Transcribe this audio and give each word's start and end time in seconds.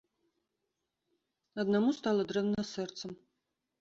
Аднаму 1.65 1.89
стала 1.99 2.21
дрэнна 2.33 2.59
з 2.67 2.69
сэрцам. 2.77 3.11